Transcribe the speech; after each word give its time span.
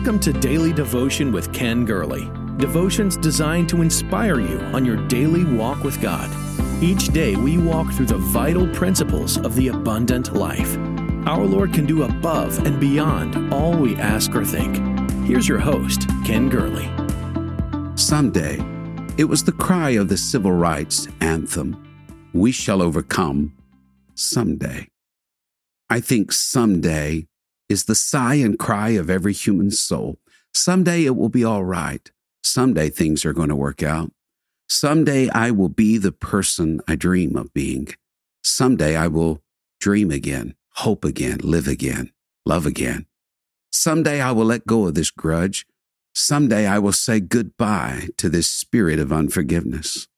Welcome 0.00 0.20
to 0.20 0.32
Daily 0.32 0.72
Devotion 0.72 1.30
with 1.30 1.52
Ken 1.52 1.84
Gurley. 1.84 2.30
Devotions 2.56 3.18
designed 3.18 3.68
to 3.68 3.82
inspire 3.82 4.40
you 4.40 4.58
on 4.72 4.82
your 4.82 4.96
daily 5.08 5.44
walk 5.44 5.84
with 5.84 6.00
God. 6.00 6.30
Each 6.82 7.08
day 7.08 7.36
we 7.36 7.58
walk 7.58 7.92
through 7.92 8.06
the 8.06 8.16
vital 8.16 8.66
principles 8.68 9.36
of 9.36 9.54
the 9.56 9.68
abundant 9.68 10.34
life. 10.34 10.78
Our 11.26 11.44
Lord 11.44 11.74
can 11.74 11.84
do 11.84 12.04
above 12.04 12.64
and 12.64 12.80
beyond 12.80 13.52
all 13.52 13.76
we 13.76 13.94
ask 13.96 14.34
or 14.34 14.42
think. 14.42 14.78
Here's 15.26 15.46
your 15.46 15.58
host, 15.58 16.08
Ken 16.24 16.48
Gurley. 16.48 16.88
Someday, 17.94 18.58
it 19.18 19.24
was 19.24 19.44
the 19.44 19.52
cry 19.52 19.90
of 19.90 20.08
the 20.08 20.16
civil 20.16 20.52
rights 20.52 21.08
anthem 21.20 21.76
We 22.32 22.52
shall 22.52 22.80
overcome 22.80 23.54
someday. 24.14 24.88
I 25.90 26.00
think 26.00 26.32
someday 26.32 27.26
is 27.70 27.84
the 27.84 27.94
sigh 27.94 28.34
and 28.34 28.58
cry 28.58 28.90
of 28.90 29.08
every 29.08 29.32
human 29.32 29.70
soul. 29.70 30.18
Someday 30.52 31.04
it 31.04 31.16
will 31.16 31.28
be 31.28 31.44
all 31.44 31.64
right. 31.64 32.10
Someday 32.42 32.90
things 32.90 33.24
are 33.24 33.32
going 33.32 33.48
to 33.48 33.56
work 33.56 33.82
out. 33.82 34.10
Someday 34.68 35.28
I 35.30 35.52
will 35.52 35.68
be 35.68 35.96
the 35.96 36.12
person 36.12 36.80
I 36.88 36.96
dream 36.96 37.36
of 37.36 37.54
being. 37.54 37.88
Someday 38.42 38.96
I 38.96 39.06
will 39.06 39.42
dream 39.80 40.10
again, 40.10 40.54
hope 40.74 41.04
again, 41.04 41.38
live 41.42 41.68
again, 41.68 42.12
love 42.44 42.66
again. 42.66 43.06
Someday 43.72 44.20
I 44.20 44.32
will 44.32 44.46
let 44.46 44.66
go 44.66 44.86
of 44.86 44.94
this 44.94 45.10
grudge. 45.10 45.64
Someday 46.12 46.66
I 46.66 46.80
will 46.80 46.92
say 46.92 47.20
goodbye 47.20 48.08
to 48.16 48.28
this 48.28 48.50
spirit 48.50 48.98
of 48.98 49.12
unforgiveness. 49.12 50.08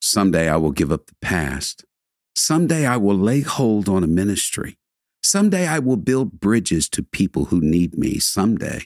Someday 0.00 0.48
I 0.48 0.56
will 0.56 0.72
give 0.72 0.90
up 0.90 1.06
the 1.06 1.16
past. 1.20 1.84
Someday 2.34 2.86
I 2.86 2.96
will 2.96 3.16
lay 3.16 3.42
hold 3.42 3.90
on 3.90 4.02
a 4.02 4.06
ministry. 4.08 4.78
Someday 5.34 5.66
I 5.66 5.80
will 5.80 5.96
build 5.96 6.38
bridges 6.38 6.88
to 6.90 7.02
people 7.02 7.46
who 7.46 7.60
need 7.60 7.98
me. 7.98 8.20
Someday. 8.20 8.82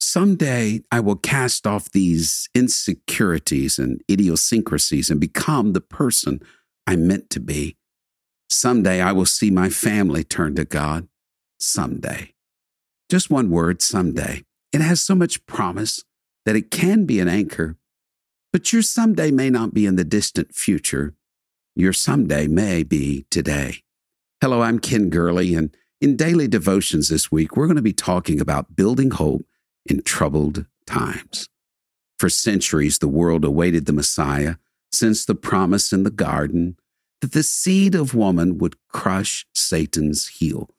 Someday 0.00 0.80
I 0.90 0.98
will 0.98 1.14
cast 1.14 1.68
off 1.68 1.88
these 1.88 2.48
insecurities 2.52 3.78
and 3.78 4.02
idiosyncrasies 4.10 5.08
and 5.08 5.20
become 5.20 5.72
the 5.72 5.80
person 5.80 6.40
I'm 6.84 7.06
meant 7.06 7.30
to 7.30 7.38
be. 7.38 7.76
Someday 8.50 9.00
I 9.00 9.12
will 9.12 9.24
see 9.24 9.52
my 9.52 9.68
family 9.68 10.24
turn 10.24 10.56
to 10.56 10.64
God. 10.64 11.06
Someday. 11.60 12.34
Just 13.08 13.30
one 13.30 13.48
word, 13.48 13.80
someday. 13.80 14.42
It 14.72 14.80
has 14.80 15.00
so 15.00 15.14
much 15.14 15.46
promise 15.46 16.02
that 16.44 16.56
it 16.56 16.72
can 16.72 17.06
be 17.06 17.20
an 17.20 17.28
anchor, 17.28 17.76
but 18.52 18.72
your 18.72 18.82
someday 18.82 19.30
may 19.30 19.48
not 19.48 19.72
be 19.72 19.86
in 19.86 19.94
the 19.94 20.02
distant 20.02 20.56
future. 20.56 21.14
Your 21.76 21.92
someday 21.92 22.48
may 22.48 22.82
be 22.82 23.26
today. 23.30 23.84
Hello, 24.40 24.60
I'm 24.60 24.80
Ken 24.80 25.08
Gurley, 25.08 25.54
and 25.54 25.74
in 26.00 26.16
daily 26.16 26.48
devotions 26.48 27.08
this 27.08 27.30
week, 27.32 27.56
we're 27.56 27.66
going 27.66 27.76
to 27.76 27.82
be 27.82 27.92
talking 27.92 28.40
about 28.40 28.76
building 28.76 29.10
hope 29.10 29.46
in 29.86 30.02
troubled 30.02 30.66
times. 30.86 31.48
For 32.18 32.28
centuries, 32.28 32.98
the 32.98 33.08
world 33.08 33.44
awaited 33.44 33.86
the 33.86 33.92
Messiah 33.92 34.56
since 34.92 35.24
the 35.24 35.34
promise 35.34 35.92
in 35.92 36.04
the 36.04 36.10
garden 36.10 36.76
that 37.20 37.32
the 37.32 37.42
seed 37.42 37.94
of 37.94 38.14
woman 38.14 38.58
would 38.58 38.76
crush 38.88 39.46
Satan's 39.54 40.28
heel. 40.28 40.70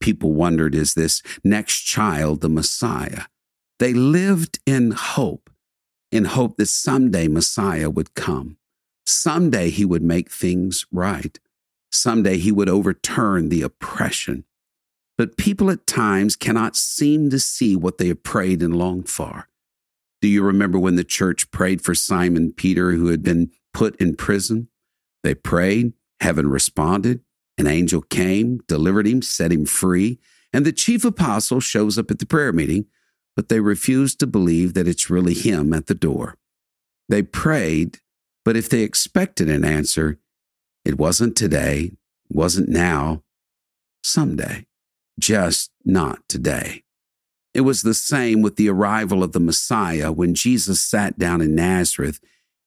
People 0.00 0.34
wondered, 0.34 0.74
is 0.74 0.94
this 0.94 1.22
next 1.42 1.80
child 1.80 2.40
the 2.40 2.48
Messiah? 2.48 3.22
They 3.78 3.94
lived 3.94 4.58
in 4.66 4.90
hope, 4.92 5.50
in 6.12 6.26
hope 6.26 6.56
that 6.58 6.66
someday 6.66 7.28
Messiah 7.28 7.90
would 7.90 8.14
come. 8.14 8.58
Someday 9.04 9.70
he 9.70 9.84
would 9.84 10.02
make 10.02 10.30
things 10.30 10.86
right. 10.92 11.38
Someday 11.90 12.38
he 12.38 12.52
would 12.52 12.68
overturn 12.68 13.48
the 13.48 13.62
oppression. 13.62 14.44
But 15.18 15.36
people 15.36 15.70
at 15.70 15.86
times 15.86 16.36
cannot 16.36 16.76
seem 16.76 17.30
to 17.30 17.38
see 17.38 17.74
what 17.74 17.98
they 17.98 18.08
have 18.08 18.22
prayed 18.22 18.62
and 18.62 18.76
longed 18.76 19.08
for. 19.08 19.48
Do 20.20 20.28
you 20.28 20.42
remember 20.42 20.78
when 20.78 20.96
the 20.96 21.04
church 21.04 21.50
prayed 21.50 21.82
for 21.82 21.94
Simon 21.94 22.52
Peter, 22.52 22.92
who 22.92 23.08
had 23.08 23.22
been 23.22 23.50
put 23.72 23.96
in 23.96 24.16
prison? 24.16 24.68
They 25.22 25.34
prayed, 25.34 25.92
heaven 26.20 26.48
responded, 26.48 27.20
an 27.58 27.66
angel 27.66 28.02
came, 28.02 28.60
delivered 28.68 29.06
him, 29.06 29.22
set 29.22 29.52
him 29.52 29.64
free, 29.64 30.18
and 30.52 30.64
the 30.64 30.72
chief 30.72 31.04
apostle 31.04 31.60
shows 31.60 31.98
up 31.98 32.10
at 32.10 32.18
the 32.18 32.26
prayer 32.26 32.52
meeting, 32.52 32.86
but 33.34 33.48
they 33.48 33.60
refuse 33.60 34.14
to 34.16 34.26
believe 34.26 34.74
that 34.74 34.88
it's 34.88 35.10
really 35.10 35.34
him 35.34 35.72
at 35.72 35.86
the 35.86 35.94
door. 35.94 36.36
They 37.08 37.22
prayed, 37.22 37.98
but 38.44 38.56
if 38.56 38.68
they 38.68 38.82
expected 38.82 39.48
an 39.48 39.64
answer, 39.64 40.18
it 40.84 40.98
wasn't 40.98 41.36
today, 41.36 41.92
wasn't 42.28 42.68
now, 42.68 43.22
someday, 44.02 44.66
just 45.18 45.70
not 45.84 46.20
today. 46.28 46.84
It 47.54 47.62
was 47.62 47.82
the 47.82 47.94
same 47.94 48.42
with 48.42 48.56
the 48.56 48.68
arrival 48.68 49.22
of 49.22 49.32
the 49.32 49.40
Messiah 49.40 50.12
when 50.12 50.34
Jesus 50.34 50.80
sat 50.80 51.18
down 51.18 51.40
in 51.40 51.54
Nazareth. 51.54 52.20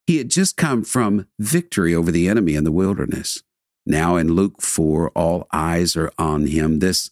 He 0.08 0.18
had 0.18 0.32
just 0.32 0.58
come 0.58 0.84
from 0.84 1.28
victory 1.38 1.94
over 1.94 2.12
the 2.12 2.28
enemy 2.28 2.56
in 2.56 2.64
the 2.64 2.72
wilderness. 2.72 3.44
Now 3.86 4.16
in 4.16 4.34
Luke 4.34 4.62
4, 4.62 5.10
all 5.12 5.48
eyes 5.54 5.96
are 5.96 6.12
on 6.18 6.48
him. 6.48 6.80
This 6.80 7.12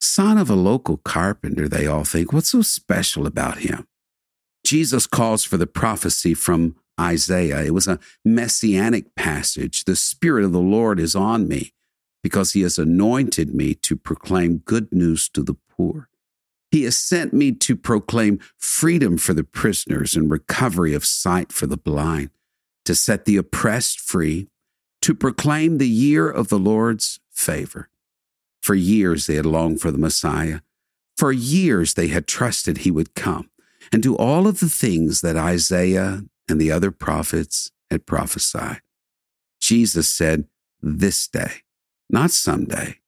son 0.00 0.38
of 0.38 0.48
a 0.48 0.54
local 0.54 0.96
carpenter, 0.96 1.68
they 1.68 1.86
all 1.86 2.04
think. 2.04 2.32
What's 2.32 2.50
so 2.50 2.62
special 2.62 3.26
about 3.26 3.58
him? 3.58 3.86
Jesus 4.64 5.06
calls 5.06 5.44
for 5.44 5.58
the 5.58 5.66
prophecy 5.66 6.32
from 6.34 6.76
Isaiah. 6.98 7.62
It 7.62 7.74
was 7.74 7.88
a 7.88 7.98
messianic 8.24 9.14
passage. 9.16 9.84
The 9.84 9.96
Spirit 9.96 10.44
of 10.44 10.52
the 10.52 10.60
Lord 10.60 10.98
is 10.98 11.14
on 11.14 11.48
me 11.48 11.72
because 12.22 12.52
he 12.52 12.62
has 12.62 12.78
anointed 12.78 13.54
me 13.54 13.74
to 13.74 13.96
proclaim 13.96 14.58
good 14.58 14.92
news 14.92 15.28
to 15.30 15.42
the 15.42 15.56
poor. 15.68 16.08
He 16.70 16.84
has 16.84 16.96
sent 16.96 17.34
me 17.34 17.52
to 17.52 17.76
proclaim 17.76 18.40
freedom 18.56 19.18
for 19.18 19.34
the 19.34 19.44
prisoners 19.44 20.16
and 20.16 20.30
recovery 20.30 20.94
of 20.94 21.04
sight 21.04 21.52
for 21.52 21.66
the 21.66 21.76
blind, 21.76 22.30
to 22.84 22.94
set 22.94 23.24
the 23.24 23.36
oppressed 23.36 24.00
free, 24.00 24.48
to 25.02 25.14
proclaim 25.14 25.78
the 25.78 25.88
year 25.88 26.30
of 26.30 26.48
the 26.48 26.58
Lord's 26.58 27.20
favor. 27.30 27.90
For 28.60 28.74
years 28.74 29.26
they 29.26 29.34
had 29.34 29.44
longed 29.44 29.80
for 29.80 29.90
the 29.90 29.98
Messiah. 29.98 30.60
For 31.16 31.32
years 31.32 31.94
they 31.94 32.08
had 32.08 32.26
trusted 32.26 32.78
he 32.78 32.90
would 32.90 33.14
come 33.14 33.50
and 33.92 34.02
do 34.02 34.16
all 34.16 34.46
of 34.46 34.60
the 34.60 34.68
things 34.68 35.20
that 35.20 35.36
Isaiah 35.36 36.22
and 36.48 36.60
the 36.60 36.70
other 36.70 36.90
prophets 36.90 37.70
had 37.90 38.06
prophesied. 38.06 38.80
Jesus 39.60 40.08
said, 40.08 40.46
This 40.80 41.28
day, 41.28 41.61
not 42.12 42.30
someday, 42.30 42.98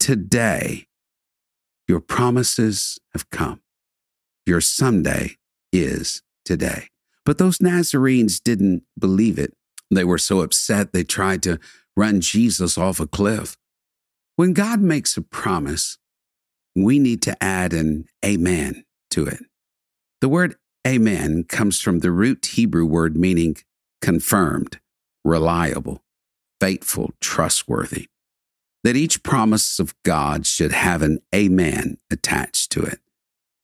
today, 0.00 0.88
your 1.86 2.00
promises 2.00 2.98
have 3.12 3.30
come. 3.30 3.62
Your 4.44 4.60
someday 4.60 5.36
is 5.72 6.22
today. 6.44 6.88
But 7.24 7.38
those 7.38 7.58
Nazarenes 7.58 8.40
didn't 8.40 8.82
believe 8.98 9.38
it. 9.38 9.54
They 9.90 10.04
were 10.04 10.18
so 10.18 10.40
upset 10.40 10.92
they 10.92 11.04
tried 11.04 11.42
to 11.44 11.58
run 11.96 12.20
Jesus 12.20 12.76
off 12.76 13.00
a 13.00 13.06
cliff. 13.06 13.56
When 14.36 14.52
God 14.52 14.80
makes 14.80 15.16
a 15.16 15.22
promise, 15.22 15.98
we 16.74 16.98
need 16.98 17.22
to 17.22 17.42
add 17.42 17.72
an 17.72 18.06
amen 18.24 18.84
to 19.10 19.26
it. 19.26 19.40
The 20.20 20.28
word 20.28 20.56
amen 20.86 21.44
comes 21.44 21.80
from 21.80 22.00
the 22.00 22.10
root 22.10 22.44
Hebrew 22.44 22.84
word 22.84 23.16
meaning 23.16 23.56
confirmed, 24.00 24.80
reliable, 25.24 26.02
faithful, 26.60 27.12
trustworthy. 27.20 28.08
That 28.84 28.96
each 28.96 29.22
promise 29.22 29.78
of 29.78 29.94
God 30.04 30.46
should 30.46 30.72
have 30.72 31.02
an 31.02 31.18
amen 31.34 31.98
attached 32.10 32.70
to 32.72 32.82
it. 32.82 33.00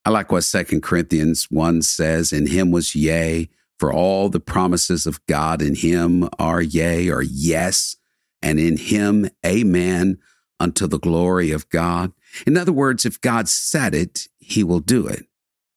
I 0.04 0.10
like 0.10 0.30
what 0.30 0.42
2 0.42 0.80
Corinthians 0.80 1.46
1 1.50 1.82
says, 1.82 2.32
In 2.32 2.48
him 2.48 2.70
was 2.70 2.94
yea, 2.94 3.48
for 3.78 3.92
all 3.92 4.28
the 4.28 4.40
promises 4.40 5.06
of 5.06 5.24
God 5.26 5.62
in 5.62 5.74
him 5.74 6.28
are 6.38 6.60
yea 6.60 7.08
or 7.08 7.22
yes, 7.22 7.96
and 8.42 8.60
in 8.60 8.76
him 8.76 9.28
amen 9.44 10.18
unto 10.60 10.86
the 10.86 10.98
glory 10.98 11.50
of 11.50 11.68
God. 11.70 12.12
In 12.46 12.56
other 12.56 12.72
words, 12.72 13.06
if 13.06 13.20
God 13.20 13.48
said 13.48 13.94
it, 13.94 14.28
he 14.38 14.62
will 14.62 14.80
do 14.80 15.06
it. 15.06 15.26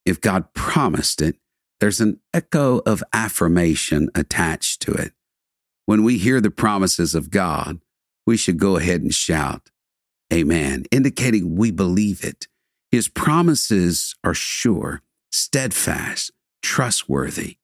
If 0.06 0.22
God 0.22 0.54
promised 0.54 1.22
it, 1.22 1.38
there's 1.80 2.02
an 2.02 2.20
echo 2.34 2.80
of 2.86 3.04
affirmation 3.14 4.10
attached 4.16 4.82
to 4.84 4.92
it. 4.94 5.14
When 5.86 6.04
we 6.04 6.18
hear 6.18 6.42
the 6.42 6.52
promises 6.52 7.16
of 7.16 7.30
God, 7.30 7.80
we 8.28 8.38
should 8.38 8.60
go 8.60 8.76
ahead 8.76 9.02
and 9.02 9.16
shout, 9.16 9.72
Amen, 10.32 10.84
indicating 10.92 11.56
we 11.56 11.72
believe 11.72 12.24
it. 12.24 12.48
His 12.92 13.08
promises 13.08 14.14
are 14.24 14.34
sure, 14.34 15.02
steadfast, 15.32 16.32
trustworthy. 16.62 17.58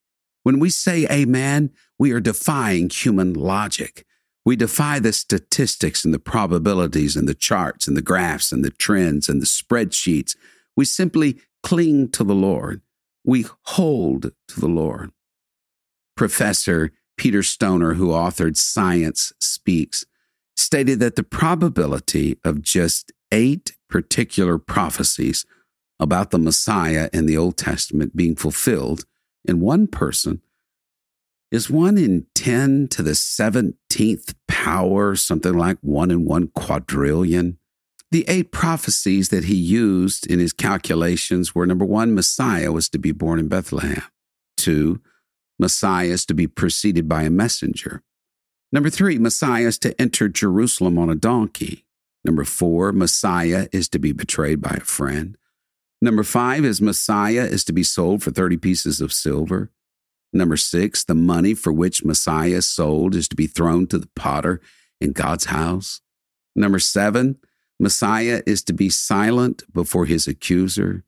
When 0.44 0.60
we 0.60 0.70
say 0.70 1.06
Amen, 1.12 1.72
we 2.00 2.12
are 2.14 2.22
defying 2.22 2.90
human 2.90 3.34
logic. 3.34 4.06
We 4.46 4.56
defy 4.56 5.00
the 5.00 5.14
statistics 5.14 6.06
and 6.06 6.14
the 6.14 6.20
probabilities 6.20 7.16
and 7.18 7.28
the 7.28 7.34
charts 7.34 7.88
and 7.88 7.96
the 7.96 8.02
graphs 8.02 8.52
and 8.52 8.64
the 8.64 8.72
trends 8.72 9.28
and 9.28 9.42
the 9.42 9.46
spreadsheets. 9.46 10.36
We 10.76 10.86
simply 10.86 11.40
cling 11.62 12.10
to 12.12 12.24
the 12.24 12.36
Lord. 12.36 12.82
We 13.26 13.46
hold 13.64 14.32
to 14.50 14.60
the 14.60 14.68
Lord. 14.68 15.12
Professor 16.16 16.92
Peter 17.18 17.44
Stoner, 17.44 17.94
who 17.94 18.10
authored 18.10 18.58
Science 18.58 19.32
Speaks, 19.40 20.06
stated 20.56 21.00
that 21.00 21.16
the 21.16 21.24
probability 21.24 22.38
of 22.44 22.62
just 22.62 23.12
eight 23.32 23.76
particular 23.90 24.58
prophecies 24.58 25.46
about 26.00 26.32
the 26.32 26.40
Messiah 26.40 27.10
in 27.14 27.26
the 27.26 27.38
Old 27.38 27.58
Testament 27.58 28.16
being 28.16 28.36
fulfilled 28.36 29.06
in 29.46 29.60
one 29.60 29.88
person 29.88 30.42
is 31.52 31.70
one 31.70 31.98
in 31.98 32.26
10 32.34 32.88
to 32.90 33.04
the 33.04 33.12
17th 33.12 34.34
power, 34.48 35.16
something 35.16 35.54
like 35.54 35.78
one 35.82 36.10
in 36.10 36.26
one 36.26 36.48
quadrillion. 36.48 37.60
The 38.10 38.26
eight 38.28 38.52
prophecies 38.52 39.30
that 39.30 39.46
he 39.46 39.56
used 39.56 40.26
in 40.28 40.40
his 40.40 40.54
calculations 40.54 41.54
were 41.54 41.68
number 41.68 41.86
one, 41.86 42.16
Messiah 42.16 42.72
was 42.72 42.90
to 42.90 42.98
be 42.98 43.12
born 43.12 43.40
in 43.40 43.48
Bethlehem. 43.48 44.04
Two, 44.58 45.02
Messiah 45.60 46.08
is 46.08 46.26
to 46.26 46.34
be 46.34 46.48
preceded 46.48 47.08
by 47.08 47.24
a 47.24 47.30
messenger. 47.30 48.02
Number 48.74 48.90
three, 48.90 49.20
Messiah 49.20 49.68
is 49.68 49.78
to 49.80 50.02
enter 50.02 50.28
Jerusalem 50.28 50.98
on 50.98 51.08
a 51.08 51.16
donkey. 51.16 51.86
Number 52.26 52.44
four, 52.44 52.92
Messiah 52.92 53.68
is 53.72 53.88
to 53.90 54.00
be 54.00 54.14
betrayed 54.14 54.62
by 54.62 54.78
a 54.78 54.84
friend. 54.84 55.38
Number 56.02 56.24
five 56.24 56.66
is 56.66 56.82
Messiah 56.82 57.46
is 57.46 57.64
to 57.66 57.72
be 57.72 57.84
sold 57.84 58.24
for 58.24 58.32
30 58.32 58.58
pieces 58.58 59.00
of 59.00 59.14
silver. 59.14 59.70
Number 60.34 60.58
six, 60.58 61.04
the 61.04 61.14
money 61.14 61.54
for 61.54 61.72
which 61.72 62.04
Messiah 62.04 62.56
is 62.56 62.68
sold 62.68 63.14
is 63.14 63.28
to 63.28 63.36
be 63.36 63.46
thrown 63.46 63.86
to 63.88 64.00
the 64.00 64.10
potter 64.16 64.60
in 65.00 65.12
God's 65.12 65.46
house. 65.46 66.02
Number 66.56 66.80
seven, 66.80 67.38
Messiah 67.80 68.42
is 68.48 68.64
to 68.64 68.74
be 68.74 68.90
silent 68.90 69.62
before 69.72 70.08
his 70.08 70.28
accuser. 70.28 71.04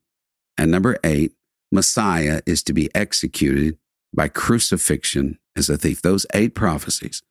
And 0.56 0.69
number 0.69 1.00
eight, 1.03 1.31
Messiah 1.71 2.41
is 2.45 2.62
to 2.63 2.73
be 2.73 2.94
executed 2.94 3.79
by 4.13 4.27
crucifixion 4.27 5.39
as 5.56 5.67
a 5.67 5.77
thief. 5.77 6.03
Those 6.03 6.27
eight 6.31 6.53
prophecies, 6.53 7.23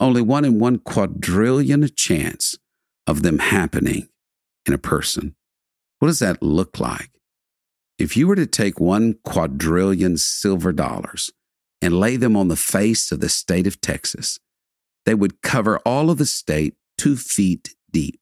only 0.00 0.22
one 0.22 0.44
in 0.44 0.58
one 0.58 0.78
quadrillion 0.78 1.88
chance 1.94 2.56
of 3.06 3.22
them 3.22 3.38
happening 3.38 4.08
in 4.66 4.74
a 4.74 4.78
person. 4.78 5.34
What 5.98 6.08
does 6.08 6.20
that 6.20 6.42
look 6.42 6.78
like? 6.78 7.10
If 7.98 8.16
you 8.16 8.28
were 8.28 8.36
to 8.36 8.46
take 8.46 8.78
one 8.78 9.14
quadrillion 9.24 10.16
silver 10.18 10.72
dollars 10.72 11.30
and 11.82 11.98
lay 11.98 12.16
them 12.16 12.36
on 12.36 12.48
the 12.48 12.56
face 12.56 13.10
of 13.10 13.20
the 13.20 13.28
state 13.28 13.66
of 13.66 13.80
Texas, 13.80 14.38
they 15.04 15.14
would 15.14 15.42
cover 15.42 15.78
all 15.80 16.10
of 16.10 16.18
the 16.18 16.26
state 16.26 16.74
two 16.96 17.16
feet 17.16 17.74
deep. 17.90 18.20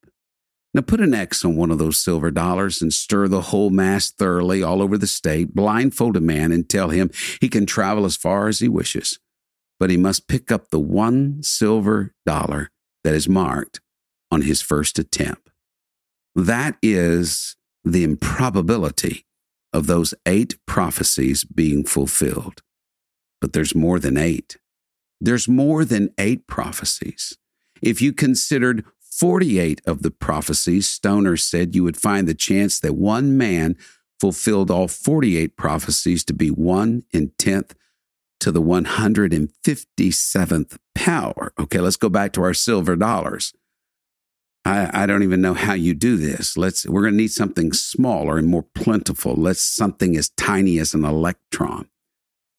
Now 0.73 0.83
put 0.83 1.01
an 1.01 1.15
X 1.15 1.45
on 1.45 1.57
one 1.57 1.71
of 1.71 1.79
those 1.79 1.99
silver 1.99 2.31
dollars 2.31 2.81
and 2.83 2.93
stir 2.93 3.29
the 3.29 3.41
whole 3.41 3.71
mass 3.71 4.11
thoroughly 4.11 4.63
all 4.63 4.83
over 4.83 4.99
the 4.99 5.07
state, 5.07 5.55
blindfold 5.55 6.17
a 6.17 6.21
man 6.21 6.53
and 6.53 6.69
tell 6.69 6.91
him 6.91 7.11
he 7.41 7.49
can 7.49 7.67
travel 7.67 8.05
as 8.05 8.17
far 8.17 8.49
as 8.49 8.59
he 8.59 8.69
wishes, 8.69 9.19
but 9.79 9.91
he 9.91 9.97
must 9.97 10.29
pick 10.29 10.51
up 10.51 10.71
the 10.71 10.81
one 10.81 11.43
silver 11.43 12.15
dollar 12.25 12.71
that 13.05 13.15
is 13.15 13.29
marked 13.29 13.81
on 14.31 14.43
his 14.43 14.61
first 14.63 14.99
attempt. 14.99 15.51
That 16.35 16.77
is 16.83 17.57
the 17.85 18.05
improbability 18.05 19.25
of 19.73 19.87
those 19.87 20.15
eight 20.27 20.57
prophecies 20.67 21.45
being 21.45 21.85
fulfilled. 21.85 22.63
But 23.41 23.53
there's 23.53 23.75
more 23.75 23.99
than 23.99 24.17
eight. 24.17 24.57
There's 25.21 25.49
more 25.49 25.85
than 25.85 26.11
eight 26.19 26.47
prophecies. 26.47 27.37
If 27.83 28.03
you 28.03 28.13
considered 28.13 28.85
48 29.01 29.81
of 29.87 30.03
the 30.03 30.11
prophecies, 30.11 30.89
Stoner 30.89 31.37
said 31.37 31.75
you 31.75 31.85
would 31.85 31.97
find 31.97 32.27
the 32.27 32.35
chance 32.35 32.81
that 32.81 32.95
one 32.95 33.37
man 33.37 33.77
fulfilled 34.21 34.71
all 34.71 34.89
48 34.89 35.57
prophecies 35.57 36.25
to 36.25 36.35
be 36.35 36.51
one 36.51 37.05
in 37.13 37.31
10th 37.39 37.73
to 38.41 38.53
the 38.53 38.63
157th 38.63 40.79
power. 40.95 41.53
Okay, 41.59 41.81
let's 41.81 41.97
go 41.97 42.09
back 42.09 42.33
to 42.33 42.43
our 42.43 42.55
silver 42.55 42.97
dollars. 42.97 43.53
I, 44.65 45.05
I 45.05 45.07
don't 45.07 45.23
even 45.23 45.41
know 45.41 45.55
how 45.55 45.75
you 45.75 45.95
do 45.95 46.17
this. 46.17 46.57
Let's 46.57 46.87
we're 46.87 47.05
gonna 47.05 47.17
need 47.17 47.31
something 47.31 47.73
smaller 47.73 48.37
and 48.37 48.49
more 48.49 48.65
plentiful. 48.75 49.35
Let's 49.35 49.63
something 49.63 50.17
as 50.17 50.31
tiny 50.31 50.79
as 50.79 50.93
an 50.93 51.05
electron. 51.05 51.89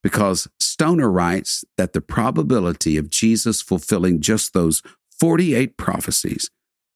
Because 0.03 0.47
Stoner 0.59 1.11
writes 1.11 1.65
that 1.75 1.93
the 1.93 2.01
probability 2.01 2.97
of 2.97 3.09
Jesus 3.09 3.61
fulfilling 3.61 4.21
just 4.21 4.53
those 4.53 4.81
48 5.19 5.75
prophecies 5.75 6.49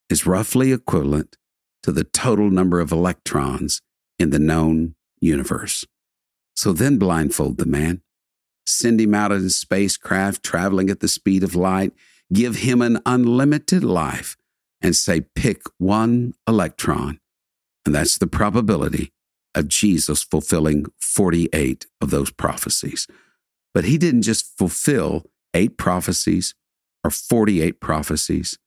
is 0.10 0.26
roughly 0.26 0.72
equivalent 0.72 1.36
to 1.84 1.92
the 1.92 2.04
total 2.04 2.50
number 2.50 2.80
of 2.80 2.92
electrons 2.92 3.82
in 4.20 4.30
the 4.30 4.40
known 4.40 4.96
universe. 5.20 5.86
So 6.56 6.74
then 6.74 6.98
blindfold 6.98 7.58
the 7.58 7.66
man, 7.66 8.02
send 8.72 9.02
him 9.02 9.14
out 9.14 9.32
in 9.32 9.46
a 9.46 9.50
spacecraft 9.50 10.44
traveling 10.44 10.90
at 10.90 11.00
the 11.00 11.08
speed 11.08 11.44
of 11.44 11.56
light, 11.56 11.94
give 12.34 12.58
him 12.58 12.82
an 12.82 13.00
unlimited 13.06 13.84
life 13.84 14.38
and 14.82 14.96
say, 14.96 15.22
pick 15.36 15.64
one 15.78 16.34
electron. 16.48 17.20
And 17.86 17.94
that's 17.96 18.18
the 18.18 18.28
probability 18.28 19.12
of 19.54 19.68
Jesus 19.68 20.24
fulfilling 20.24 20.86
48 21.00 21.86
of 22.00 22.10
those 22.10 22.32
prophecies. 22.32 23.08
But 23.74 23.86
he 23.86 23.98
didn't 23.98 24.24
just 24.24 24.58
fulfill 24.58 25.26
eight 25.54 25.78
prophecies 25.78 26.56
or 27.04 27.12
48 27.12 27.80
prophecies, 27.80 28.58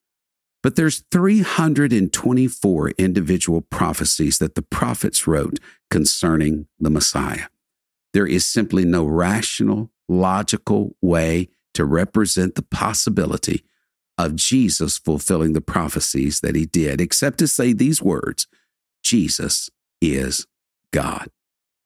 but 0.62 0.76
there's 0.76 1.04
324 1.10 2.90
individual 2.96 3.60
prophecies 3.60 4.38
that 4.38 4.54
the 4.54 4.62
prophets 4.62 5.26
wrote 5.26 5.60
concerning 5.90 6.66
the 6.80 6.88
Messiah. 6.88 7.48
There 8.14 8.26
is 8.26 8.46
simply 8.46 8.86
no 8.86 9.04
rational, 9.04 9.90
logical 10.08 10.96
way 11.00 11.48
to 11.74 11.84
represent 11.84 12.54
the 12.54 12.62
possibility 12.62 13.64
of 14.16 14.36
Jesus 14.36 14.96
fulfilling 14.98 15.52
the 15.52 15.60
prophecies 15.60 16.40
that 16.40 16.54
he 16.54 16.66
did, 16.66 17.00
except 17.00 17.38
to 17.38 17.48
say 17.48 17.72
these 17.72 18.00
words 18.00 18.46
Jesus 19.02 19.70
is 20.00 20.46
God. 20.92 21.28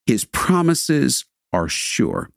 His 0.06 0.24
promises 0.24 1.24
are 1.52 1.68
sure. 1.68 2.30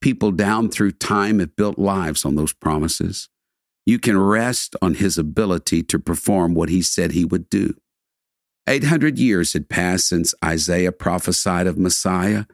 People 0.00 0.30
down 0.30 0.68
through 0.68 0.92
time 0.92 1.38
have 1.40 1.56
built 1.56 1.78
lives 1.78 2.24
on 2.24 2.36
those 2.36 2.52
promises. 2.52 3.28
You 3.86 3.98
can 3.98 4.18
rest 4.18 4.76
on 4.82 4.94
his 4.94 5.18
ability 5.18 5.82
to 5.84 5.98
perform 5.98 6.54
what 6.54 6.68
he 6.68 6.82
said 6.82 7.12
he 7.12 7.24
would 7.24 7.48
do. 7.48 7.74
800 8.68 9.18
years 9.18 9.54
had 9.54 9.68
passed 9.68 10.08
since 10.08 10.34
Isaiah 10.44 10.92
prophesied 10.92 11.66
of 11.66 11.78
Messiah, 11.78 12.44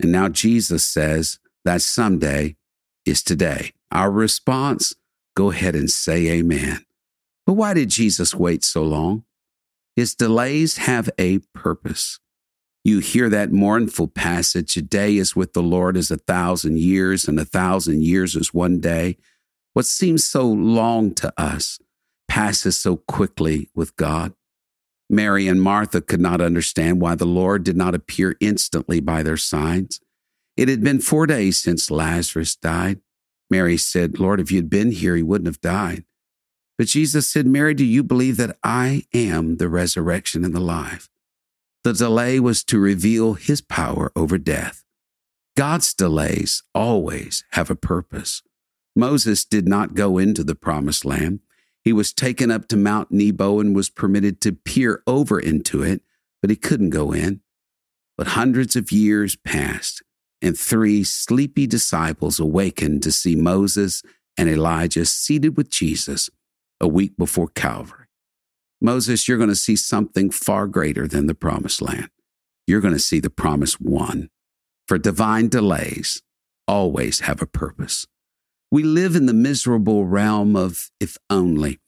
and 0.00 0.12
now 0.12 0.28
Jesus 0.28 0.84
says 0.84 1.40
that 1.64 1.82
someday 1.82 2.56
is 3.06 3.22
today. 3.22 3.72
Our 3.90 4.10
response 4.10 4.94
go 5.36 5.50
ahead 5.50 5.74
and 5.74 5.90
say 5.90 6.28
amen. 6.28 6.84
But 7.46 7.54
why 7.54 7.74
did 7.74 7.90
Jesus 7.90 8.34
wait 8.34 8.64
so 8.64 8.82
long? 8.82 9.24
His 9.96 10.14
delays 10.14 10.78
have 10.78 11.10
a 11.18 11.38
purpose. 11.54 12.18
You 12.84 12.98
hear 12.98 13.28
that 13.30 13.52
mournful 13.52 14.08
passage, 14.08 14.76
a 14.76 14.82
day 14.82 15.16
is 15.16 15.34
with 15.34 15.52
the 15.52 15.62
Lord 15.62 15.96
as 15.96 16.10
a 16.10 16.18
thousand 16.18 16.78
years, 16.78 17.26
and 17.26 17.38
a 17.40 17.44
thousand 17.44 18.02
years 18.02 18.34
is 18.34 18.52
one 18.52 18.80
day. 18.80 19.16
What 19.72 19.86
seems 19.86 20.24
so 20.24 20.46
long 20.46 21.14
to 21.14 21.32
us 21.40 21.78
passes 22.28 22.76
so 22.76 22.96
quickly 22.96 23.68
with 23.74 23.96
God. 23.96 24.34
Mary 25.08 25.48
and 25.48 25.62
Martha 25.62 26.00
could 26.00 26.20
not 26.20 26.40
understand 26.40 27.00
why 27.00 27.14
the 27.14 27.26
Lord 27.26 27.62
did 27.64 27.76
not 27.76 27.94
appear 27.94 28.36
instantly 28.40 29.00
by 29.00 29.22
their 29.22 29.36
sides. 29.36 30.00
It 30.56 30.68
had 30.68 30.82
been 30.82 31.00
four 31.00 31.26
days 31.26 31.58
since 31.58 31.90
Lazarus 31.90 32.54
died. 32.56 33.00
Mary 33.50 33.76
said, 33.76 34.18
Lord, 34.18 34.40
if 34.40 34.50
you'd 34.50 34.70
been 34.70 34.92
here, 34.92 35.16
he 35.16 35.22
wouldn't 35.22 35.46
have 35.48 35.60
died. 35.60 36.04
But 36.78 36.88
Jesus 36.88 37.28
said, 37.28 37.46
Mary, 37.46 37.74
do 37.74 37.84
you 37.84 38.02
believe 38.02 38.36
that 38.36 38.56
I 38.62 39.04
am 39.12 39.56
the 39.56 39.68
resurrection 39.68 40.44
and 40.44 40.54
the 40.54 40.60
life? 40.60 41.08
The 41.84 41.92
delay 41.92 42.40
was 42.40 42.64
to 42.64 42.78
reveal 42.78 43.34
his 43.34 43.60
power 43.60 44.10
over 44.16 44.38
death. 44.38 44.84
God's 45.56 45.94
delays 45.94 46.62
always 46.74 47.44
have 47.50 47.70
a 47.70 47.76
purpose. 47.76 48.42
Moses 48.96 49.44
did 49.44 49.68
not 49.68 49.94
go 49.94 50.18
into 50.18 50.42
the 50.42 50.54
promised 50.54 51.04
land. 51.04 51.40
He 51.82 51.92
was 51.92 52.12
taken 52.12 52.50
up 52.50 52.66
to 52.68 52.76
Mount 52.76 53.12
Nebo 53.12 53.60
and 53.60 53.76
was 53.76 53.90
permitted 53.90 54.40
to 54.40 54.52
peer 54.52 55.02
over 55.06 55.38
into 55.38 55.82
it, 55.82 56.02
but 56.40 56.50
he 56.50 56.56
couldn't 56.56 56.90
go 56.90 57.12
in. 57.12 57.40
But 58.16 58.28
hundreds 58.28 58.74
of 58.74 58.90
years 58.90 59.36
passed, 59.36 60.02
and 60.44 60.58
three 60.58 61.02
sleepy 61.02 61.66
disciples 61.66 62.38
awakened 62.38 63.02
to 63.02 63.10
see 63.10 63.34
Moses 63.34 64.02
and 64.36 64.48
Elijah 64.48 65.06
seated 65.06 65.56
with 65.56 65.70
Jesus 65.70 66.28
a 66.80 66.86
week 66.86 67.16
before 67.16 67.48
Calvary. 67.48 68.06
Moses, 68.78 69.26
you're 69.26 69.38
going 69.38 69.48
to 69.48 69.56
see 69.56 69.74
something 69.74 70.30
far 70.30 70.66
greater 70.66 71.08
than 71.08 71.26
the 71.26 71.34
promised 71.34 71.80
land. 71.80 72.10
You're 72.66 72.82
going 72.82 72.92
to 72.92 73.00
see 73.00 73.20
the 73.20 73.30
promise 73.30 73.80
won. 73.80 74.28
For 74.86 74.98
divine 74.98 75.48
delays 75.48 76.20
always 76.68 77.20
have 77.20 77.40
a 77.40 77.46
purpose. 77.46 78.06
We 78.70 78.82
live 78.82 79.16
in 79.16 79.24
the 79.24 79.32
miserable 79.32 80.04
realm 80.04 80.56
of 80.56 80.90
if 81.00 81.16
only. 81.30 81.78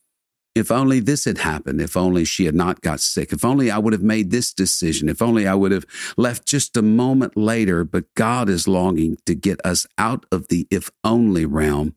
If 0.57 0.71
only 0.71 1.01
this 1.01 1.27
had 1.27 1.39
happened, 1.39 1.81
if 1.81 1.97
only 1.97 2.25
she 2.25 2.47
had 2.47 2.55
not 2.55 2.81
got 2.81 3.01
sick, 3.01 3.33
if 3.33 3.45
only 3.45 3.71
I 3.71 3.79
would 3.79 3.93
have 3.93 4.03
made 4.03 4.31
this 4.31 4.55
decision, 4.55 5.09
if 5.09 5.21
only 5.21 5.47
I 5.47 5.55
would 5.55 5.71
have 5.71 5.85
left 6.17 6.47
just 6.47 6.77
a 6.77 6.83
moment 6.83 7.37
later. 7.37 7.85
But 7.85 8.13
God 8.15 8.49
is 8.49 8.67
longing 8.67 9.19
to 9.27 9.35
get 9.35 9.61
us 9.65 9.87
out 9.99 10.25
of 10.33 10.49
the 10.49 10.67
if 10.71 10.91
only 11.05 11.45
realm 11.45 11.95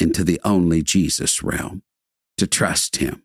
into 0.00 0.24
the 0.24 0.40
only 0.44 0.82
Jesus 0.82 1.42
realm, 1.42 1.82
to 2.38 2.46
trust 2.46 2.96
Him. 2.96 3.22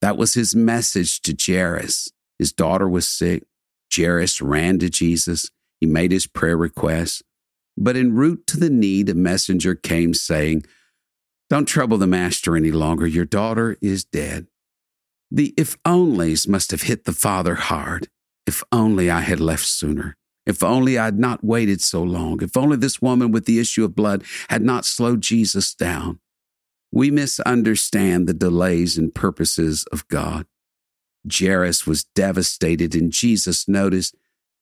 That 0.00 0.16
was 0.16 0.34
his 0.34 0.54
message 0.54 1.20
to 1.22 1.34
Jairus. 1.38 2.10
His 2.38 2.52
daughter 2.52 2.88
was 2.88 3.08
sick. 3.08 3.44
Jairus 3.94 4.40
ran 4.40 4.78
to 4.80 4.90
Jesus. 4.90 5.50
He 5.80 5.86
made 5.86 6.12
his 6.12 6.26
prayer 6.26 6.56
request. 6.56 7.22
But 7.76 7.96
en 7.96 8.14
route 8.14 8.46
to 8.48 8.56
the 8.56 8.70
need, 8.70 9.08
a 9.08 9.14
messenger 9.14 9.74
came 9.74 10.14
saying, 10.14 10.64
Don't 11.48 11.66
trouble 11.66 11.98
the 11.98 12.06
master 12.06 12.56
any 12.56 12.72
longer. 12.72 13.06
Your 13.06 13.24
daughter 13.24 13.76
is 13.80 14.04
dead. 14.04 14.48
The 15.30 15.54
if 15.56 15.80
onlys 15.84 16.48
must 16.48 16.70
have 16.70 16.82
hit 16.82 17.04
the 17.04 17.12
father 17.12 17.54
hard. 17.54 18.08
If 18.46 18.62
only 18.70 19.10
I 19.10 19.20
had 19.20 19.40
left 19.40 19.66
sooner. 19.66 20.16
If 20.44 20.62
only 20.62 20.96
I 20.96 21.06
had 21.06 21.18
not 21.18 21.42
waited 21.42 21.80
so 21.80 22.02
long. 22.02 22.42
If 22.42 22.56
only 22.56 22.76
this 22.76 23.02
woman 23.02 23.32
with 23.32 23.46
the 23.46 23.58
issue 23.58 23.84
of 23.84 23.96
blood 23.96 24.24
had 24.48 24.62
not 24.62 24.84
slowed 24.84 25.20
Jesus 25.20 25.74
down. 25.74 26.20
We 26.92 27.10
misunderstand 27.10 28.26
the 28.26 28.34
delays 28.34 28.96
and 28.96 29.14
purposes 29.14 29.84
of 29.92 30.06
God. 30.08 30.46
Jairus 31.30 31.86
was 31.86 32.04
devastated, 32.04 32.94
and 32.94 33.10
Jesus 33.10 33.66
noticed. 33.66 34.14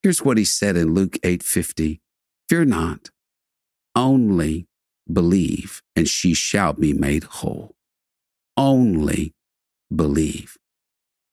Here's 0.03 0.25
what 0.25 0.39
he 0.39 0.45
said 0.45 0.77
in 0.77 0.95
Luke 0.95 1.19
8:50. 1.23 2.01
Fear 2.49 2.65
not, 2.65 3.11
only 3.95 4.67
believe, 5.13 5.83
and 5.95 6.09
she 6.09 6.35
shall 6.35 6.73
be 6.73 6.93
made 6.93 7.25
whole. 7.25 7.75
Only 8.57 9.35
believe. 9.95 10.57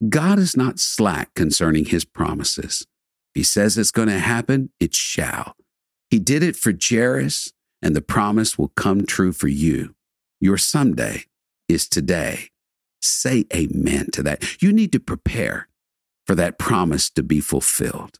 God 0.10 0.40
is 0.40 0.58
not 0.58 0.80
slack 0.80 1.34
concerning 1.36 1.86
his 1.86 2.06
promises. 2.06 2.86
If 3.34 3.40
he 3.40 3.44
says 3.44 3.78
it's 3.78 3.92
going 3.92 4.08
to 4.08 4.20
happen, 4.20 4.72
it 4.80 4.94
shall. 4.94 5.56
He 6.10 6.20
did 6.20 6.44
it 6.44 6.56
for 6.56 6.74
Jairus, 6.74 7.54
and 7.82 7.96
the 7.96 8.02
promise 8.02 8.58
will 8.58 8.72
come 8.76 9.06
true 9.06 9.32
for 9.32 9.48
you. 9.48 9.96
Your 10.40 10.58
someday 10.58 11.26
is 11.70 11.88
today. 11.88 12.50
Say 13.02 13.46
amen 13.54 14.12
to 14.12 14.24
that. 14.24 14.62
You 14.62 14.74
need 14.74 14.92
to 14.92 15.00
prepare 15.00 15.68
for 16.28 16.36
that 16.36 16.60
promise 16.60 17.10
to 17.12 17.24
be 17.24 17.40
fulfilled. 17.40 18.20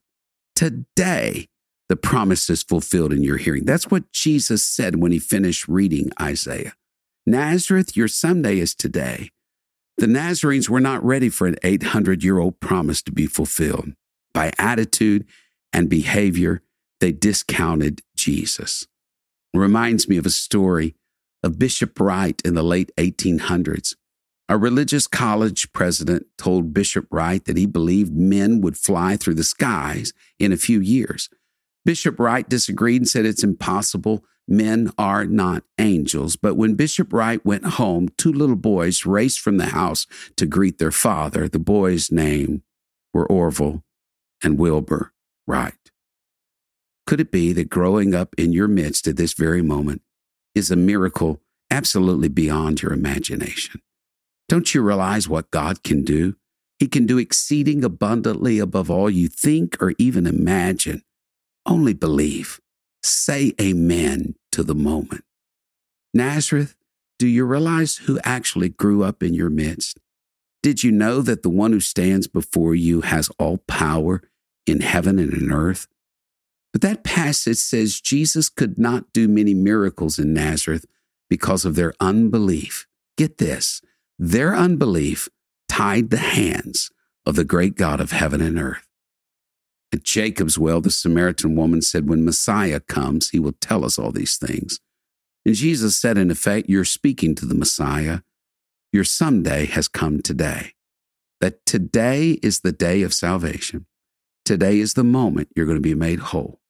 Today, 0.54 1.48
the 1.92 1.96
promise 1.96 2.48
is 2.48 2.62
fulfilled 2.62 3.12
in 3.12 3.22
your 3.22 3.36
hearing. 3.36 3.66
That's 3.66 3.90
what 3.90 4.10
Jesus 4.12 4.64
said 4.64 4.96
when 4.96 5.12
he 5.12 5.18
finished 5.18 5.68
reading 5.68 6.10
Isaiah. 6.18 6.72
Nazareth, 7.26 7.94
your 7.98 8.08
someday 8.08 8.60
is 8.60 8.74
today. 8.74 9.28
The 9.98 10.06
Nazarenes 10.06 10.70
were 10.70 10.80
not 10.80 11.04
ready 11.04 11.28
for 11.28 11.46
an 11.46 11.56
800 11.62 12.24
year 12.24 12.38
old 12.38 12.60
promise 12.60 13.02
to 13.02 13.12
be 13.12 13.26
fulfilled. 13.26 13.90
By 14.32 14.52
attitude 14.58 15.26
and 15.70 15.90
behavior, 15.90 16.62
they 17.00 17.12
discounted 17.12 18.00
Jesus. 18.16 18.86
It 19.52 19.58
reminds 19.58 20.08
me 20.08 20.16
of 20.16 20.24
a 20.24 20.30
story 20.30 20.94
of 21.42 21.58
Bishop 21.58 22.00
Wright 22.00 22.40
in 22.42 22.54
the 22.54 22.62
late 22.62 22.90
1800s. 22.96 23.96
A 24.48 24.56
religious 24.56 25.06
college 25.06 25.70
president 25.74 26.24
told 26.38 26.72
Bishop 26.72 27.06
Wright 27.10 27.44
that 27.44 27.58
he 27.58 27.66
believed 27.66 28.16
men 28.16 28.62
would 28.62 28.78
fly 28.78 29.18
through 29.18 29.34
the 29.34 29.44
skies 29.44 30.14
in 30.38 30.52
a 30.52 30.56
few 30.56 30.80
years. 30.80 31.28
Bishop 31.84 32.18
Wright 32.18 32.48
disagreed 32.48 33.02
and 33.02 33.08
said 33.08 33.26
it's 33.26 33.44
impossible. 33.44 34.24
Men 34.46 34.90
are 34.98 35.24
not 35.24 35.64
angels. 35.78 36.36
But 36.36 36.56
when 36.56 36.74
Bishop 36.74 37.12
Wright 37.12 37.44
went 37.44 37.64
home, 37.64 38.08
two 38.16 38.32
little 38.32 38.56
boys 38.56 39.06
raced 39.06 39.40
from 39.40 39.56
the 39.56 39.66
house 39.66 40.06
to 40.36 40.46
greet 40.46 40.78
their 40.78 40.90
father. 40.90 41.48
The 41.48 41.58
boys' 41.58 42.10
names 42.10 42.60
were 43.12 43.26
Orville 43.26 43.84
and 44.42 44.58
Wilbur 44.58 45.12
Wright. 45.46 45.74
Could 47.06 47.20
it 47.20 47.32
be 47.32 47.52
that 47.52 47.68
growing 47.68 48.14
up 48.14 48.34
in 48.38 48.52
your 48.52 48.68
midst 48.68 49.06
at 49.06 49.16
this 49.16 49.32
very 49.32 49.62
moment 49.62 50.02
is 50.54 50.70
a 50.70 50.76
miracle 50.76 51.40
absolutely 51.70 52.28
beyond 52.28 52.82
your 52.82 52.92
imagination? 52.92 53.80
Don't 54.48 54.74
you 54.74 54.82
realize 54.82 55.28
what 55.28 55.50
God 55.50 55.82
can 55.82 56.04
do? 56.04 56.36
He 56.78 56.88
can 56.88 57.06
do 57.06 57.18
exceeding 57.18 57.84
abundantly 57.84 58.58
above 58.58 58.90
all 58.90 59.08
you 59.08 59.28
think 59.28 59.80
or 59.80 59.94
even 59.98 60.26
imagine. 60.26 61.02
Only 61.66 61.94
believe. 61.94 62.60
Say 63.02 63.52
amen 63.60 64.34
to 64.52 64.62
the 64.62 64.74
moment. 64.74 65.24
Nazareth, 66.14 66.76
do 67.18 67.26
you 67.26 67.44
realize 67.44 67.96
who 67.98 68.18
actually 68.24 68.68
grew 68.68 69.02
up 69.02 69.22
in 69.22 69.34
your 69.34 69.50
midst? 69.50 69.98
Did 70.62 70.84
you 70.84 70.92
know 70.92 71.22
that 71.22 71.42
the 71.42 71.48
one 71.48 71.72
who 71.72 71.80
stands 71.80 72.26
before 72.26 72.74
you 72.74 73.00
has 73.00 73.30
all 73.38 73.58
power 73.58 74.22
in 74.66 74.80
heaven 74.80 75.18
and 75.18 75.32
in 75.32 75.52
earth? 75.52 75.88
But 76.72 76.82
that 76.82 77.04
passage 77.04 77.58
says 77.58 78.00
Jesus 78.00 78.48
could 78.48 78.78
not 78.78 79.12
do 79.12 79.28
many 79.28 79.54
miracles 79.54 80.18
in 80.18 80.32
Nazareth 80.32 80.86
because 81.28 81.64
of 81.64 81.74
their 81.74 81.94
unbelief. 82.00 82.86
Get 83.16 83.38
this 83.38 83.82
their 84.18 84.54
unbelief 84.54 85.28
tied 85.68 86.10
the 86.10 86.18
hands 86.18 86.90
of 87.26 87.34
the 87.34 87.44
great 87.44 87.74
God 87.74 88.00
of 88.00 88.12
heaven 88.12 88.40
and 88.40 88.58
earth. 88.58 88.86
At 89.92 90.04
Jacob's 90.04 90.58
well, 90.58 90.80
the 90.80 90.90
Samaritan 90.90 91.54
woman 91.54 91.82
said, 91.82 92.08
When 92.08 92.24
Messiah 92.24 92.80
comes, 92.80 93.30
he 93.30 93.38
will 93.38 93.54
tell 93.60 93.84
us 93.84 93.98
all 93.98 94.10
these 94.10 94.36
things. 94.36 94.80
And 95.44 95.54
Jesus 95.54 95.98
said, 95.98 96.16
in 96.16 96.30
effect, 96.30 96.68
You're 96.68 96.84
speaking 96.84 97.34
to 97.36 97.46
the 97.46 97.54
Messiah. 97.54 98.20
Your 98.92 99.04
someday 99.04 99.66
has 99.66 99.88
come 99.88 100.22
today. 100.22 100.72
That 101.40 101.64
today 101.66 102.38
is 102.42 102.60
the 102.60 102.72
day 102.72 103.02
of 103.02 103.12
salvation. 103.12 103.86
Today 104.44 104.78
is 104.78 104.94
the 104.94 105.04
moment 105.04 105.48
you're 105.54 105.66
going 105.66 105.76
to 105.76 105.80
be 105.80 105.94
made 105.94 106.18
whole. 106.18 106.60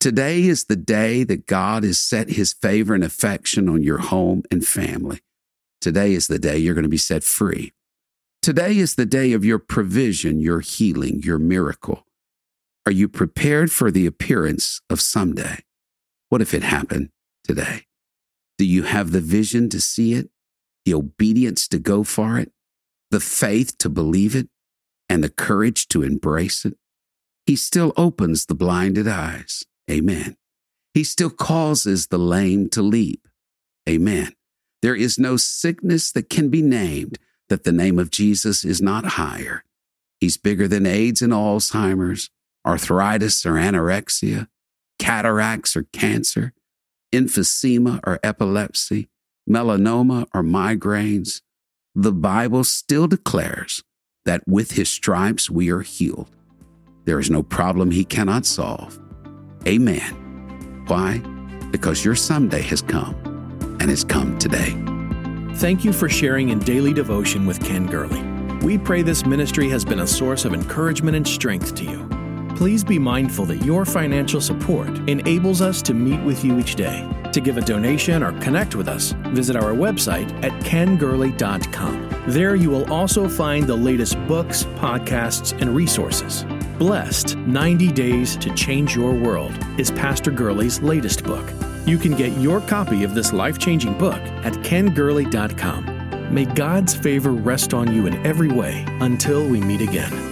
Today 0.00 0.42
is 0.42 0.64
the 0.64 0.76
day 0.76 1.22
that 1.24 1.46
God 1.46 1.84
has 1.84 2.00
set 2.00 2.30
his 2.30 2.52
favor 2.52 2.94
and 2.94 3.04
affection 3.04 3.68
on 3.68 3.82
your 3.82 3.98
home 3.98 4.42
and 4.50 4.66
family. 4.66 5.20
Today 5.80 6.12
is 6.12 6.26
the 6.26 6.38
day 6.38 6.58
you're 6.58 6.74
going 6.74 6.82
to 6.82 6.88
be 6.88 6.96
set 6.96 7.22
free. 7.22 7.72
Today 8.40 8.76
is 8.78 8.96
the 8.96 9.06
day 9.06 9.32
of 9.32 9.44
your 9.44 9.58
provision, 9.58 10.40
your 10.40 10.60
healing, 10.60 11.22
your 11.22 11.38
miracle. 11.38 12.04
Are 12.84 12.92
you 12.92 13.08
prepared 13.08 13.70
for 13.70 13.90
the 13.90 14.06
appearance 14.06 14.80
of 14.90 15.00
someday? 15.00 15.58
What 16.28 16.42
if 16.42 16.52
it 16.52 16.64
happened 16.64 17.10
today? 17.44 17.86
Do 18.58 18.64
you 18.64 18.82
have 18.82 19.12
the 19.12 19.20
vision 19.20 19.68
to 19.70 19.80
see 19.80 20.14
it, 20.14 20.30
the 20.84 20.94
obedience 20.94 21.68
to 21.68 21.78
go 21.78 22.02
for 22.02 22.38
it, 22.38 22.52
the 23.10 23.20
faith 23.20 23.78
to 23.78 23.88
believe 23.88 24.34
it, 24.34 24.48
and 25.08 25.22
the 25.22 25.28
courage 25.28 25.86
to 25.88 26.02
embrace 26.02 26.64
it? 26.64 26.74
He 27.46 27.54
still 27.54 27.92
opens 27.96 28.46
the 28.46 28.54
blinded 28.54 29.06
eyes. 29.06 29.64
Amen. 29.90 30.36
He 30.94 31.04
still 31.04 31.30
causes 31.30 32.08
the 32.08 32.18
lame 32.18 32.68
to 32.70 32.82
leap. 32.82 33.28
Amen. 33.88 34.32
There 34.80 34.96
is 34.96 35.18
no 35.18 35.36
sickness 35.36 36.10
that 36.12 36.28
can 36.28 36.48
be 36.48 36.62
named 36.62 37.18
that 37.48 37.64
the 37.64 37.72
name 37.72 37.98
of 37.98 38.10
Jesus 38.10 38.64
is 38.64 38.82
not 38.82 39.04
higher. 39.04 39.64
He's 40.20 40.36
bigger 40.36 40.66
than 40.66 40.86
AIDS 40.86 41.22
and 41.22 41.32
Alzheimer's 41.32 42.30
arthritis 42.66 43.44
or 43.44 43.52
anorexia, 43.52 44.48
cataracts 44.98 45.76
or 45.76 45.84
cancer, 45.92 46.52
emphysema 47.12 48.00
or 48.06 48.18
epilepsy, 48.22 49.08
melanoma 49.48 50.26
or 50.34 50.42
migraines, 50.42 51.42
the 51.94 52.12
Bible 52.12 52.64
still 52.64 53.06
declares 53.06 53.82
that 54.24 54.42
with 54.46 54.72
his 54.72 54.88
stripes 54.88 55.50
we 55.50 55.70
are 55.70 55.80
healed. 55.80 56.30
There 57.04 57.18
is 57.18 57.30
no 57.30 57.42
problem 57.42 57.90
he 57.90 58.04
cannot 58.04 58.46
solve. 58.46 58.98
Amen. 59.66 60.84
Why? 60.86 61.18
Because 61.70 62.04
your 62.04 62.14
someday 62.14 62.62
has 62.62 62.82
come 62.82 63.14
and 63.80 63.90
has 63.90 64.04
come 64.04 64.38
today. 64.38 64.76
Thank 65.56 65.84
you 65.84 65.92
for 65.92 66.08
sharing 66.08 66.50
in 66.50 66.60
daily 66.60 66.92
devotion 66.92 67.46
with 67.46 67.62
Ken 67.62 67.86
Gurley. 67.86 68.22
We 68.64 68.78
pray 68.78 69.02
this 69.02 69.26
ministry 69.26 69.68
has 69.70 69.84
been 69.84 70.00
a 70.00 70.06
source 70.06 70.44
of 70.44 70.54
encouragement 70.54 71.16
and 71.16 71.26
strength 71.26 71.74
to 71.74 71.84
you. 71.84 72.21
Please 72.62 72.84
be 72.84 72.96
mindful 72.96 73.44
that 73.46 73.64
your 73.64 73.84
financial 73.84 74.40
support 74.40 74.88
enables 75.08 75.60
us 75.60 75.82
to 75.82 75.92
meet 75.92 76.20
with 76.20 76.44
you 76.44 76.60
each 76.60 76.76
day. 76.76 77.10
To 77.32 77.40
give 77.40 77.56
a 77.56 77.60
donation 77.60 78.22
or 78.22 78.38
connect 78.38 78.76
with 78.76 78.86
us, 78.86 79.16
visit 79.30 79.56
our 79.56 79.72
website 79.72 80.30
at 80.44 80.52
kengurley.com. 80.62 82.22
There 82.28 82.54
you 82.54 82.70
will 82.70 82.88
also 82.92 83.28
find 83.28 83.66
the 83.66 83.74
latest 83.74 84.16
books, 84.28 84.62
podcasts, 84.76 85.60
and 85.60 85.74
resources. 85.74 86.44
Blessed 86.78 87.36
90 87.36 87.90
Days 87.90 88.36
to 88.36 88.54
Change 88.54 88.94
Your 88.94 89.12
World 89.12 89.58
is 89.76 89.90
Pastor 89.90 90.30
Gurley's 90.30 90.80
latest 90.82 91.24
book. 91.24 91.50
You 91.84 91.98
can 91.98 92.12
get 92.12 92.30
your 92.38 92.60
copy 92.60 93.02
of 93.02 93.12
this 93.12 93.32
life 93.32 93.58
changing 93.58 93.98
book 93.98 94.22
at 94.44 94.52
kengurley.com. 94.62 96.32
May 96.32 96.44
God's 96.44 96.94
favor 96.94 97.32
rest 97.32 97.74
on 97.74 97.92
you 97.92 98.06
in 98.06 98.24
every 98.24 98.52
way 98.52 98.84
until 99.00 99.48
we 99.48 99.60
meet 99.60 99.80
again. 99.80 100.31